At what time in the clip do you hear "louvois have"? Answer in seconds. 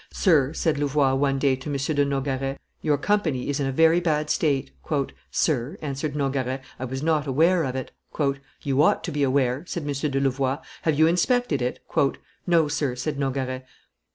10.19-10.97